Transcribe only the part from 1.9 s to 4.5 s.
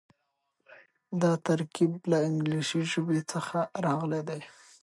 له انګليسي ژبې څخه راغلی دی.